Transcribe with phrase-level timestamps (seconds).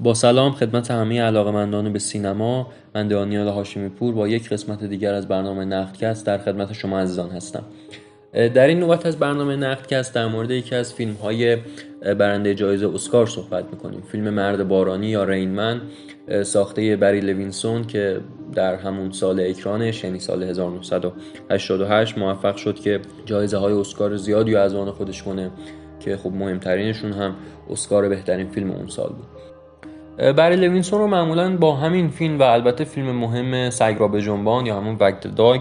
[0.00, 5.14] با سلام خدمت همه علاقمندان به سینما من دانیال هاشمی پور با یک قسمت دیگر
[5.14, 7.64] از برنامه نقدکست در خدمت شما عزیزان هستم.
[8.32, 11.56] در این نوبت از برنامه نقدکست در مورد یکی از فیلم های
[12.18, 14.00] برنده جایزه اسکار صحبت می‌کنیم.
[14.00, 15.80] فیلم مرد بارانی یا Rain Man
[16.42, 18.20] ساخته بری لوینسون که
[18.54, 24.74] در همون سال اکرانش یعنی سال 1988 موفق شد که جایزه های اسکار زیادی از
[24.74, 25.50] آن خودش کنه
[26.00, 27.34] که خب مهمترینشون هم
[27.70, 29.57] اسکار بهترین فیلم اون سال بود.
[30.18, 34.76] بری لوینسون رو معمولا با همین فیلم و البته فیلم مهم سگ را بجنبان یا
[34.76, 35.60] همون Wag the Dog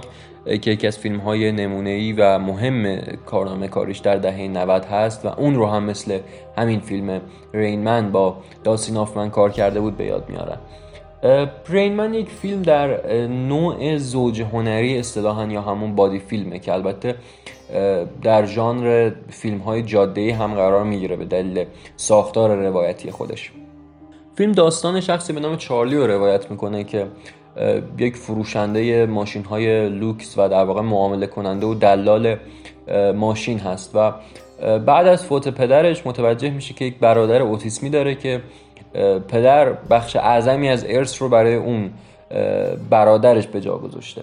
[0.62, 5.26] که یکی از فیلم های نمونه ای و مهم کارنامه کاریش در دهه 90 هست
[5.26, 6.20] و اون رو هم مثل
[6.58, 7.22] همین فیلم
[7.54, 10.58] Rain Man با داستین هافمن کار کرده بود به یاد میارن
[11.70, 16.74] Rain Man یک فیلم در نوع زوج هنری اصطلاحا یا همون buddy film ه که
[16.74, 17.16] البته
[18.22, 23.52] در ژانر فیلم های جاده هم قرار می‌گیره به دلیل ساختار روایتی خودش.
[24.38, 27.08] فیلم داستان شخصی به نام چارلی رو روایت می‌کنه که
[27.98, 32.36] یک فروشنده ماشین های لوکس و در واقع معامله کننده و دلال
[33.16, 34.14] ماشین هست و
[34.80, 38.42] بعد از فوت پدرش متوجه میشه که یک برادر اوتیسمی داره که
[39.28, 41.90] پدر بخش اعظمی از ارث رو برای اون
[42.90, 44.22] برادرش به جا گذاشته.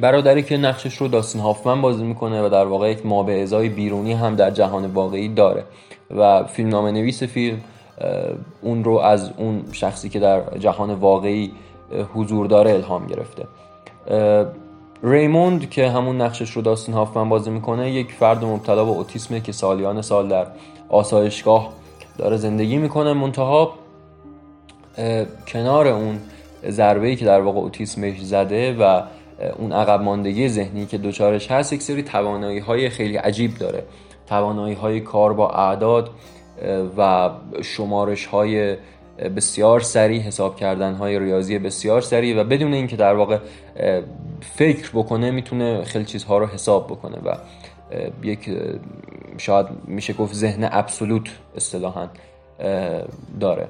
[0.00, 4.12] برادری که نقشش رو داستین هافمن بازی می‌کنه و در واقع یک ما ازای بیرونی
[4.12, 5.64] هم در جهان واقعی داره
[6.10, 7.60] و فیلم نام نویس فیلم
[8.62, 11.52] اون رو از اون شخصی که در جهان واقعی
[12.14, 13.46] حضور داره الهام گرفته.
[15.02, 19.52] ریموند که همون نقشش رو داستین هافمن بازی می‌کنه یک فرد مبتلا به اوتیسمه که
[19.52, 20.46] سالیان سال در
[20.88, 21.72] آسایشگاه
[22.18, 23.12] داره زندگی می‌کنه.
[23.12, 23.74] منتها
[25.48, 26.18] کنار اون
[26.68, 29.02] ضربه که در واقع اوتیسمش زده و
[29.58, 33.84] اون عقب ماندگی ذهنی که دوچارش هست یک سری توانایی های خیلی عجیب داره.
[34.26, 36.10] توانایی های کار با اعداد
[36.96, 37.30] و
[37.62, 38.76] شمارش های
[39.36, 43.38] بسیار سریع حساب کردن های ریاضی بسیار سریع و بدون اینکه در واقع
[44.40, 47.34] فکر بکنه می‌تونه خیلی چیزها رو حساب بکنه و
[48.22, 48.50] یک
[49.38, 52.08] شاید میشه گفت ذهن ابسولوت اصطلاحا
[53.40, 53.68] داره.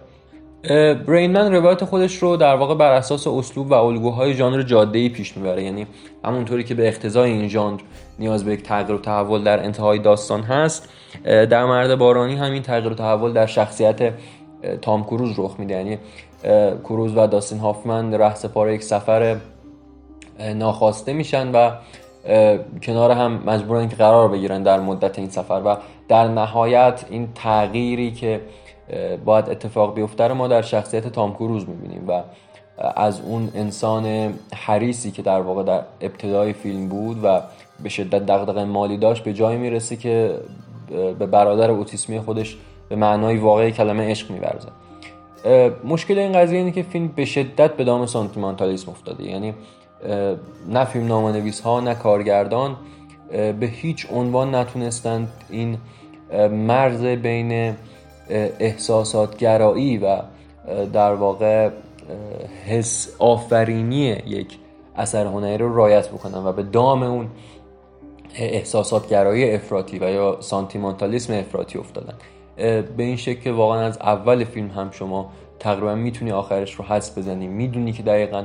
[1.06, 5.62] برینمن روایت خودش رو در واقع بر اساس اسلوب و الگوهای ژانر جاده پیش می‌بره.
[5.62, 5.86] یعنی
[6.24, 7.80] همونطوری که به اقتضای این ژانر
[8.18, 10.88] نیاز به یک تغییر و تحول در انتهای داستان هست
[11.24, 14.12] در مرد بارانی همین تغییر و تحول در شخصیت
[14.82, 15.74] تام کروز رخ میده.
[15.74, 15.98] یعنی
[16.84, 19.36] کروز و داستین هافمن سپار یک سفر
[20.54, 21.70] ناخواسته میشن و
[22.82, 25.76] کنار هم مجبورن که قرار بگیرن در مدت این سفر و
[26.08, 28.40] در نهایت این تغییری که
[29.24, 32.22] باید اتفاق بیفته رو ما در شخصیت تام کروز می‌بینیم و
[32.96, 37.40] از اون انسان حریصی که در واقع در ابتدای فیلم بود و
[37.82, 40.34] به شدت دغدغه مالی داشت به جایی می‌رسه که
[41.18, 42.56] به برادر اوتیسمی خودش
[42.88, 44.68] به معنای واقعی کلمه عشق میورزه.
[45.84, 49.24] مشکل این قضیه اینه که فیلم به شدت به دام سانتیمانتالیسم افتاده.
[49.24, 49.54] یعنی
[50.68, 52.76] نه فیلم نامنویس ها نه کارگردان
[53.30, 55.78] به هیچ عنوان نتونستند این
[56.50, 57.74] مرز بین
[58.30, 60.22] احساسات گرایی و
[60.92, 61.70] در واقع
[62.66, 64.58] حس آفرینی یک
[64.96, 67.28] اثر هنری رو رایت بکنن و به دام اون
[68.34, 72.14] احساسات گرایی افراطی و یا سانتیمانتالیسم افراطی افتادن
[72.56, 77.18] به این شکل که واقعا از اول فیلم هم شما تقریبا می‌تونی آخرش رو حس
[77.18, 77.46] بزنی.
[77.46, 78.44] می‌دونی که دقیقا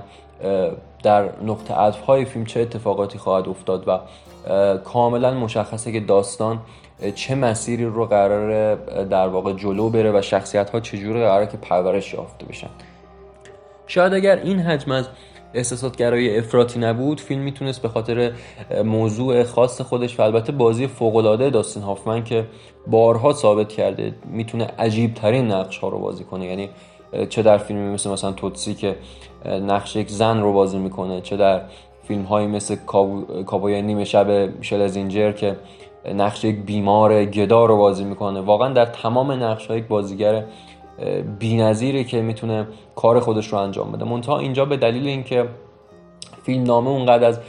[1.04, 4.00] در نقطه عطف های فیلم چه اتفاقاتی خواهد افتاد و
[4.78, 6.60] کاملا مشخصه که داستان
[7.16, 12.14] چه مسیری رو قرار در واقع جلو بره و شخصیت ها چجوری قراره که پرورش
[12.14, 12.70] یافته بشن.
[13.88, 15.08] شاید اگر این حجم از
[15.54, 18.32] احساسات گرایی افراطی نبود فیلم می‌تونست به خاطر
[18.86, 22.46] موضوع خاص خودش و البته بازی فوق العاده داستین هافمن که
[22.88, 26.46] بارها ثابت کرده می‌تونه عجیب ترین نقش ها رو بازی کنه.
[26.46, 26.70] یعنی
[27.30, 28.96] چه در فیلمی مثل مثلا توتسی که
[29.46, 31.62] نقش یک زن رو بازی می‌کنه چه در
[32.04, 32.76] فیلم هایی مثل
[33.46, 35.56] کابوی نیمه شب شل زینجر که
[36.16, 38.42] نقش یک بیمار گدا رو بازی می‌کنه.
[38.42, 40.44] واقعا در تمام نقش یک بازیگر
[41.40, 44.06] بی‌نظیره که می‌تونه کار خودش رو انجام بده.
[44.06, 45.46] منتها اینجا به دلیل اینکه
[46.44, 47.40] فیلم نامه اونقدر از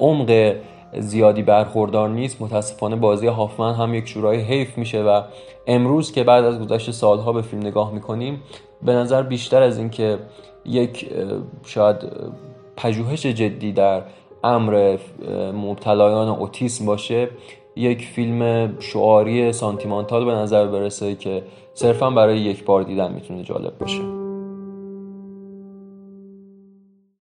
[0.00, 0.54] عمق
[0.98, 5.22] زیادی برخوردار نیست متاسفانه بازی هافمن هم یک شورای حیف میشه و
[5.66, 8.42] امروز که بعد از گذشت سالها به فیلم نگاه می‌کنیم
[8.84, 10.18] به نظر بیشتر از اینکه
[10.64, 11.10] یک
[11.64, 11.96] شاید
[12.76, 14.02] پژوهش جدی در
[14.44, 14.96] امر
[15.54, 17.28] مبتلایان اوتیسم باشه
[17.76, 21.42] یک فیلم شعاری سانتیمانتال به نظر برسه که
[21.74, 24.21] صرفا برای یک بار دیدن می‌تونه جالب باشه.